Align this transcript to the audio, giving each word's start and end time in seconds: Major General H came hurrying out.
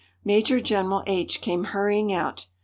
Major 0.25 0.59
General 0.59 1.03
H 1.05 1.41
came 1.41 1.63
hurrying 1.65 2.11
out. 2.11 2.47